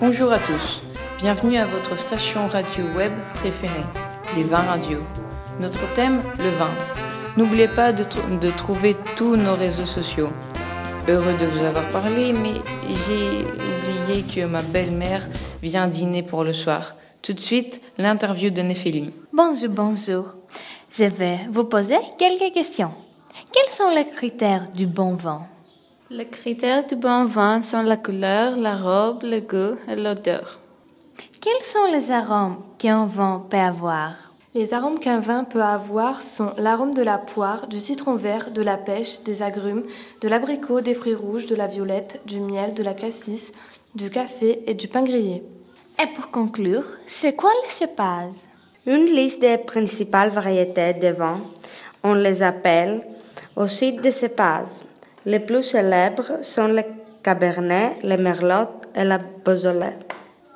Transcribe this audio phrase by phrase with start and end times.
[0.00, 0.80] Bonjour à tous,
[1.20, 3.84] bienvenue à votre station radio web préférée,
[4.36, 4.98] les vins radio.
[5.58, 6.70] Notre thème, le vin.
[7.36, 8.04] N'oubliez pas de,
[8.56, 10.28] trouver tous nos réseaux sociaux.
[11.08, 12.54] Heureux de vous avoir parlé, mais
[12.88, 15.26] j'ai oublié que ma belle-mère
[15.64, 16.94] vient dîner pour le soir.
[17.20, 19.10] Tout de suite, l'interview de Néphélie.
[19.32, 20.34] Bonjour, bonjour.
[20.92, 22.92] Je vais vous poser quelques questions.
[23.52, 25.48] Quels sont les critères du bon vin?
[26.10, 30.58] Les critères du bon vin sont la couleur, la robe, le goût et l'odeur.
[31.38, 34.14] Quels sont les arômes qu'un vin peut avoir?
[34.54, 38.62] Les arômes qu'un vin peut avoir sont l'arôme de la poire, du citron vert, de
[38.62, 39.84] la pêche, des agrumes,
[40.22, 43.52] de l'abricot, des fruits rouges, de la violette, du miel, de la cassis,
[43.94, 45.42] du café et du pain grillé.
[46.02, 48.48] Et pour conclure, c'est quoi le cépage
[48.86, 51.38] Une liste des principales variétés de vin.
[52.02, 53.06] On les appelle
[53.56, 54.88] aussi des cépages.
[55.26, 56.82] Les plus célèbres sont le
[57.22, 59.98] Cabernet, le Merlot et la Beaujolais.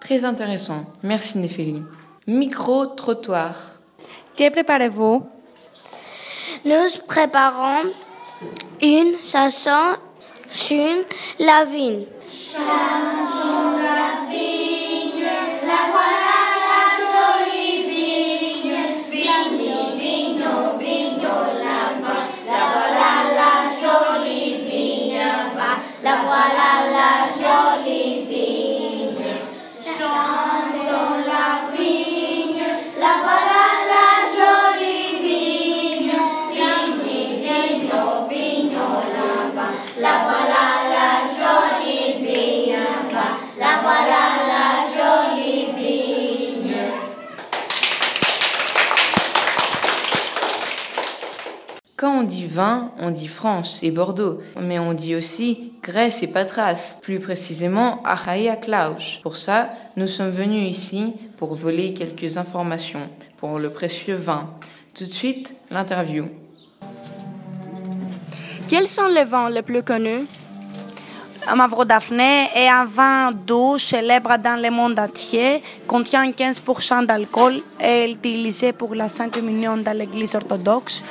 [0.00, 0.84] Très intéressant.
[1.02, 1.82] Merci Néphélie.
[2.26, 3.54] Micro-trottoir.
[4.36, 5.26] Que préparez-vous?
[6.64, 7.90] Nous préparons
[8.80, 9.96] une chanson
[10.50, 11.04] sur
[11.38, 12.04] la vigne.
[52.00, 56.28] Quand on dit vin, on dit France et Bordeaux, mais on dit aussi Grèce et
[56.28, 59.20] Patras, plus précisément Achaïa Klaus.
[59.22, 64.48] Pour ça, nous sommes venus ici pour voler quelques informations pour le précieux vin.
[64.94, 66.30] Tout de suite, l'interview.
[68.66, 70.24] Quels sont les vins les plus connus?
[71.56, 78.10] Mavro Daphné est un vin doux célèbre dans le monde entier, contient 15% d'alcool est
[78.10, 81.02] utilisé pour la Sainte Communion dans l'église orthodoxe.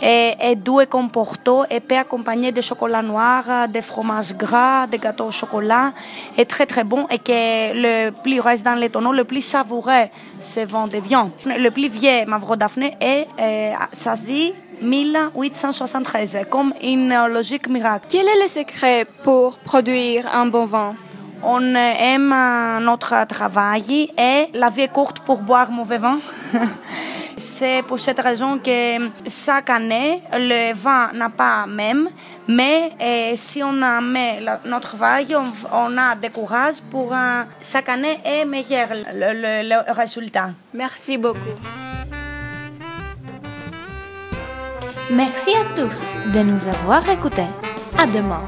[0.00, 5.26] Est doux et comportant et peut accompagner de chocolat noir, des fromages gras, des gâteaux
[5.26, 5.92] au chocolat.
[6.36, 7.32] est très très bon et que
[7.74, 10.06] le plus reste dans les tonneaux, le plus savoureux,
[10.38, 11.32] c'est vin de viande.
[11.46, 18.06] Le plus vieux Mavro Daphné est euh, Sazi 1873, comme une logique miracle.
[18.08, 20.94] Quel est le secret pour produire un bon vin?
[21.42, 22.34] On aime
[22.82, 26.18] notre travail et la vie est courte pour boire mauvais vin.
[27.36, 32.08] C'est pour cette raison que chaque année, le vin n'a pas même,
[32.48, 37.14] mais eh, si on a met notre travail, on, on a des courage pour
[37.62, 40.50] chaque année est meilleur le, le- le résultat.
[40.74, 41.38] Merci beaucoup.
[45.10, 46.04] Merci à tous
[46.34, 47.46] de nous avoir écoutés.
[47.96, 48.42] À demain.